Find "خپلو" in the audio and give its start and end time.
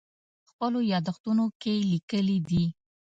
0.49-0.79